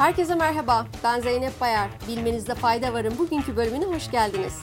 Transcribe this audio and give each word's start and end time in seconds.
Herkese 0.00 0.34
merhaba, 0.34 0.86
ben 1.04 1.20
Zeynep 1.20 1.60
Bayar. 1.60 1.88
Bilmenizde 2.08 2.54
fayda 2.54 2.92
varın 2.92 3.18
bugünkü 3.18 3.56
bölümüne 3.56 3.84
hoş 3.84 4.10
geldiniz. 4.10 4.54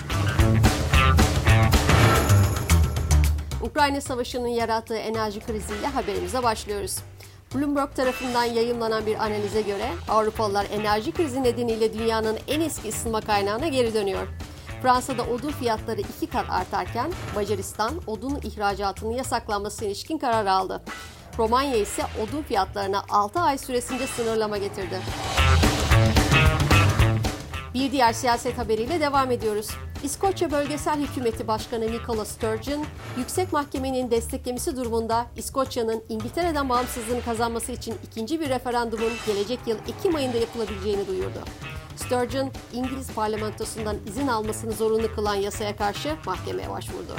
Ukrayna 3.61 4.01
Savaşı'nın 4.01 4.47
yarattığı 4.47 4.95
enerji 4.95 5.39
kriziyle 5.39 5.87
haberimize 5.87 6.43
başlıyoruz. 6.43 6.97
Bloomberg 7.55 7.95
tarafından 7.95 8.43
yayımlanan 8.43 9.05
bir 9.05 9.15
analize 9.15 9.61
göre 9.61 9.89
Avrupalılar 10.09 10.67
enerji 10.71 11.11
krizi 11.11 11.43
nedeniyle 11.43 11.93
dünyanın 11.93 12.37
en 12.47 12.61
eski 12.61 12.89
ısınma 12.89 13.21
kaynağına 13.21 13.67
geri 13.67 13.93
dönüyor. 13.93 14.27
Fransa'da 14.81 15.23
odun 15.23 15.51
fiyatları 15.51 16.01
iki 16.01 16.27
kat 16.27 16.49
artarken 16.49 17.11
Macaristan 17.35 17.91
odun 18.07 18.39
ihracatının 18.43 19.13
yasaklanmasına 19.13 19.87
ilişkin 19.87 20.17
karar 20.17 20.45
aldı. 20.45 20.81
Romanya 21.37 21.75
ise 21.75 22.03
odun 22.23 22.43
fiyatlarına 22.43 23.03
6 23.09 23.39
ay 23.39 23.57
süresince 23.57 24.07
sınırlama 24.07 24.57
getirdi. 24.57 24.99
Diğer 27.97 28.13
siyaset 28.13 28.57
haberiyle 28.57 28.99
devam 28.99 29.31
ediyoruz. 29.31 29.69
İskoçya 30.03 30.51
Bölgesel 30.51 30.99
Hükümeti 30.99 31.47
Başkanı 31.47 31.91
Nicola 31.91 32.25
Sturgeon, 32.25 32.85
yüksek 33.17 33.53
mahkemenin 33.53 34.11
desteklemesi 34.11 34.75
durumunda 34.75 35.25
İskoçya'nın 35.35 36.03
İngiltere'den 36.09 36.69
bağımsızlığını 36.69 37.21
kazanması 37.21 37.71
için 37.71 37.95
ikinci 38.03 38.39
bir 38.39 38.49
referandumun 38.49 39.11
gelecek 39.27 39.59
yıl 39.65 39.77
Ekim 39.77 40.15
ayında 40.15 40.37
yapılabileceğini 40.37 41.07
duyurdu. 41.07 41.39
Sturgeon, 41.95 42.51
İngiliz 42.73 43.11
parlamentosundan 43.11 43.97
izin 44.07 44.27
almasını 44.27 44.71
zorunlu 44.71 45.15
kılan 45.15 45.35
yasaya 45.35 45.75
karşı 45.75 46.15
mahkemeye 46.25 46.69
başvurdu. 46.69 47.15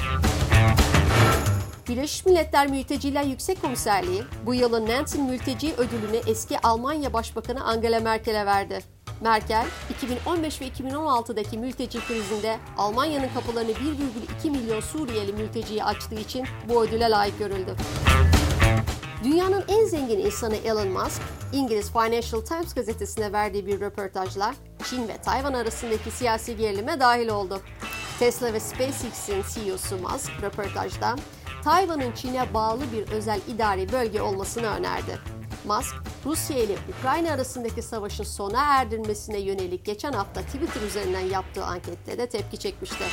Birleşmiş 1.88 2.26
Milletler 2.26 2.66
Mülteciler 2.70 3.24
Yüksek 3.24 3.62
Komiserliği 3.62 4.22
bu 4.46 4.54
yılın 4.54 4.86
Nansen 4.86 5.22
Mülteci 5.22 5.74
Ödülünü 5.74 6.16
eski 6.26 6.58
Almanya 6.58 7.12
Başbakanı 7.12 7.64
Angela 7.64 8.00
Merkel'e 8.00 8.46
verdi. 8.46 8.97
Merkel, 9.20 9.66
2015 9.90 10.60
ve 10.60 10.68
2016'daki 10.68 11.58
mülteci 11.58 12.06
krizinde 12.06 12.58
Almanya'nın 12.76 13.28
kapılarını 13.34 13.70
1,2 13.70 14.50
milyon 14.50 14.80
Suriyeli 14.80 15.32
mülteciye 15.32 15.84
açtığı 15.84 16.14
için 16.14 16.46
bu 16.68 16.84
ödüle 16.84 17.10
layık 17.10 17.38
görüldü. 17.38 17.74
Dünyanın 19.24 19.64
en 19.68 19.84
zengin 19.84 20.18
insanı 20.18 20.56
Elon 20.56 20.88
Musk, 20.88 21.22
İngiliz 21.52 21.92
Financial 21.92 22.40
Times 22.40 22.74
gazetesine 22.74 23.32
verdiği 23.32 23.66
bir 23.66 23.80
röportajla 23.80 24.54
Çin 24.84 25.08
ve 25.08 25.16
Tayvan 25.16 25.52
arasındaki 25.52 26.10
siyasi 26.10 26.56
gerilime 26.56 27.00
dahil 27.00 27.28
oldu. 27.28 27.60
Tesla 28.18 28.52
ve 28.52 28.60
SpaceX'in 28.60 29.44
CEO'su 29.54 29.96
Musk 29.96 30.30
röportajda 30.42 31.16
Tayvan'ın 31.64 32.12
Çin'e 32.12 32.54
bağlı 32.54 32.82
bir 32.92 33.12
özel 33.12 33.40
idari 33.48 33.92
bölge 33.92 34.22
olmasını 34.22 34.66
önerdi. 34.66 35.18
Musk, 35.68 35.94
Rusya 36.26 36.58
ile 36.58 36.76
Ukrayna 36.98 37.32
arasındaki 37.32 37.82
savaşın 37.82 38.24
sona 38.24 38.64
erdirmesine 38.78 39.38
yönelik 39.38 39.84
geçen 39.84 40.12
hafta 40.12 40.40
Twitter 40.40 40.80
üzerinden 40.80 41.20
yaptığı 41.20 41.64
ankette 41.64 42.18
de 42.18 42.28
tepki 42.28 42.58
çekmişti. 42.58 43.04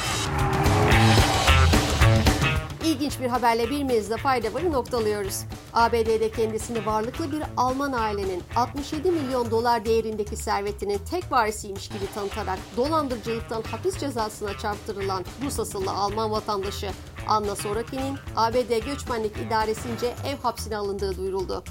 İlginç 2.86 3.20
bir 3.20 3.28
haberle 3.28 3.70
bir 3.70 3.84
mezde 3.84 4.18
fayda 4.18 4.54
varı 4.54 4.72
noktalıyoruz. 4.72 5.44
ABD'de 5.74 6.32
kendisini 6.32 6.86
varlıklı 6.86 7.32
bir 7.32 7.44
Alman 7.58 7.92
ailenin 7.92 8.44
67 8.56 9.12
milyon 9.12 9.52
dolar 9.52 9.86
değerindeki 9.86 10.36
servetinin 10.36 10.98
tek 11.12 11.32
varisiymiş 11.32 11.88
gibi 11.88 12.14
tanıtarak 12.16 12.60
dolandırıcılıktan 12.78 13.62
hapis 13.62 13.98
cezasına 13.98 14.58
çarptırılan 14.58 15.26
Rus 15.46 15.60
asıllı 15.60 15.92
Alman 15.92 16.32
vatandaşı 16.32 16.92
Anna 17.28 17.56
Sorokin'in 17.56 18.18
ABD 18.36 18.86
Göçmenlik 18.86 19.38
İdaresince 19.38 20.08
ev 20.08 20.38
hapsine 20.44 20.78
alındığı 20.78 21.18
duyuruldu. 21.18 21.64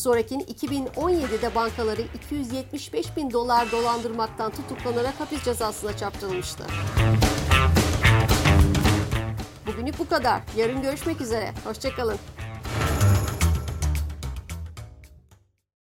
Sorakin 0.00 0.40
2017'de 0.40 1.54
bankaları 1.54 2.02
275 2.14 3.16
bin 3.16 3.30
dolar 3.30 3.72
dolandırmaktan 3.72 4.50
tutuklanarak 4.50 5.20
hapis 5.20 5.44
cezasına 5.44 5.96
çarptırılmıştı. 5.96 6.64
Bugünlük 9.66 9.98
bu 9.98 10.08
kadar. 10.08 10.42
Yarın 10.56 10.82
görüşmek 10.82 11.20
üzere. 11.20 11.52
Hoşçakalın. 11.64 12.16